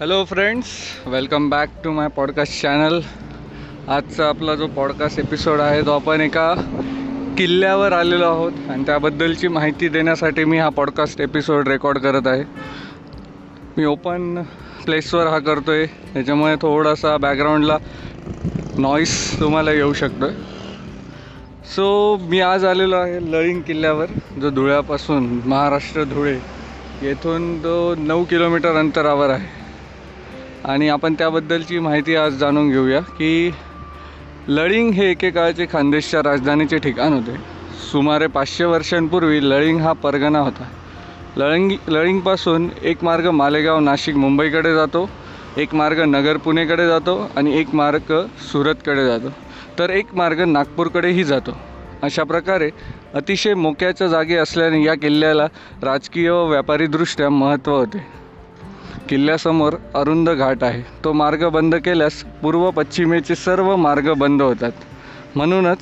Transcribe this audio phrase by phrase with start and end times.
[0.00, 0.66] Hello friends
[1.06, 2.98] welcome back to my podcast channel
[3.88, 6.52] आजचा आपला जो पॉडकास्ट एपिसोड आहे तो आपण एका
[7.38, 8.52] किल्ल्यावर आलेलो आहोत.
[8.70, 12.44] आणि त्याबद्दलची माहिती देण्यासाठी मी हा पॉडकास्ट एपिसोड रेकॉर्ड करत आहे.
[13.76, 14.42] मी ओपन
[14.84, 17.78] प्लेसवर हा करतो आहे त्याच्यामुळे थोडासा बॅकग्राऊंडला
[18.78, 26.04] नॉईस तुम्हाला येऊ शकतो आहे सो मी आज आलेलो आहे लळिंग किल्ल्यावर जो धुळ्यापासून महाराष्ट्र
[26.04, 26.38] धुळे
[27.02, 29.56] येथून तो नऊ किलोमीटर अंतरावर आहे.
[30.64, 33.50] आणि आपण त्याबद्दलची माहिती आज जाणून घेऊया की
[34.48, 37.36] लळिंग हे एकेकाळचे खानदेशच्या राजधानीचे ठिकाण होते.
[37.92, 40.64] सुमारे पाचशे वर्षांपूर्वी लळिंग हा परगणा होता.
[41.36, 45.08] लळिंग लळिंगपासून एक मार्ग मालेगाव नाशिक मुंबईकडे जातो
[45.56, 48.12] एक मार्ग नगर पुणेकडे जातो आणि एक मार्ग
[48.52, 49.28] सुरतकडे जातो.
[49.78, 51.56] तर एक मार्ग नागपूरकडेही जातो.
[52.02, 52.70] अशा प्रकारे
[53.14, 55.46] अतिशय मोक्याच्या जागी असल्याने या किल्ल्याला
[55.82, 58.17] राजकीय व व्यापारीदृष्ट्या महत्त्व होते.
[59.08, 60.82] किल्ल्यासमोर अरुंद घाट आहे.
[61.04, 64.72] तो मार्ग बंद केल्यास पूर्व पश्चिमेचे सर्व मार्ग बंद होतात.
[65.36, 65.78] म्हणूनच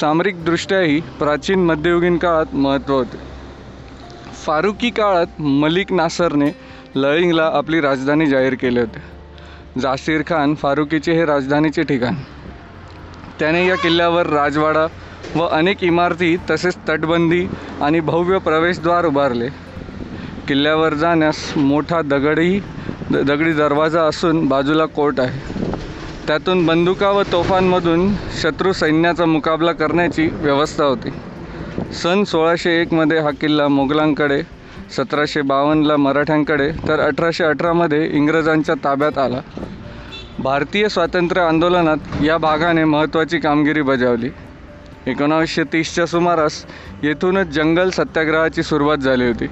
[0.00, 3.18] सामरिकदृष्ट्याही प्राचीन मध्ययुगीन काळात महत्त्व होते.
[4.46, 6.50] फारुकी काळात मलिक नासरने
[6.94, 9.00] लळिंगला आपली राजधानी जाहीर केले होते.
[9.80, 12.14] जासीर खान फारुकीचे हे राजधानीचे ठिकाण.
[13.38, 14.86] त्याने या किल्ल्यावर राजवाडा
[15.36, 17.46] व अनेक इमारती तसेच तटबंदी
[17.80, 19.48] आणि भव्य प्रवेशद्वार उभारले.
[20.48, 22.58] किल्ल्यावर जाण्यास मोठा दगडी
[23.10, 25.40] द दगडी दरवाजा असून बाजूला कोर्ट आहे.
[26.26, 31.10] त्यातून बंदुका व तोफांमधून शत्रू सैन्याचा मुकाबला करण्याची व्यवस्था होती.
[31.92, 34.42] सन सोळाशे एकमध्ये हा किल्ला मोगलांकडे
[34.96, 39.40] सतराशे बावन्नला मराठ्यांकडे तर अठराशे अठरामध्ये इंग्रजांच्या ताब्यात आला.
[40.38, 44.28] भारतीय स्वातंत्र्य आंदोलनात या भागाने महत्त्वाची कामगिरी बजावली.
[45.06, 46.64] एकोणावीसशे तीसच्या सुमारास
[47.02, 49.46] येथूनच जंगल सत्याग्रहाची सुरुवात झाली होती.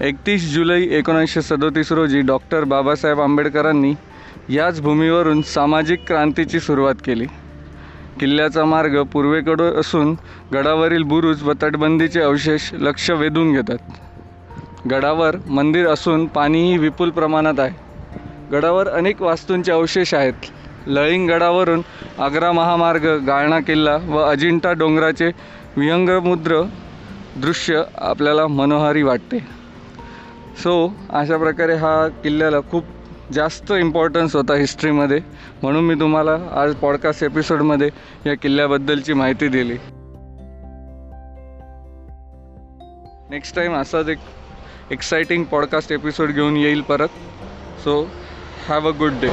[0.00, 3.92] एकतीस जुलै एकोणीसशे सदोतीस रोजी डॉक्टर बाबासाहेब आंबेडकरांनी
[4.48, 7.24] याच भूमीवरून सामाजिक क्रांतीची सुरुवात केली.
[8.20, 10.14] किल्ल्याचा मार्ग पूर्वेकडून असून
[10.54, 13.78] गडावरील बुरुज व तटबंदीचे अवशेष लक्ष वेधून घेतात.
[14.90, 17.74] गडावर मंदिर असून पाणीही विपुल प्रमाणात आहे.
[18.52, 20.50] गडावर अनेक वास्तूंचे अवशेष आहेत.
[20.86, 21.82] लळिंग गडावरून
[22.18, 25.30] आग्रा महामार्ग गाळणा किल्ला व अजिंठा डोंगराचे
[25.76, 26.62] विहंगमुद्र
[27.36, 29.57] दृश्य आपल्याला मनोहारी वाटते.
[30.58, 32.84] सो अशा प्रकारे हा किल्ल्याला खूप
[33.32, 35.20] जास्त इम्पॉर्टन्स होता हिस्ट्रीमध्ये
[35.62, 37.90] म्हणून मी तुम्हाला आज पॉडकास्ट एपिसोडमध्ये
[38.26, 39.76] या किल्ल्याबद्दलची माहिती दिली.
[43.30, 44.18] नेक्स्ट टाईम असाच एक
[44.90, 47.08] एक्साइटिंग पॉडकास्ट एपिसोड घेऊन येईल परत.
[47.84, 48.08] So
[48.68, 49.30] have a good day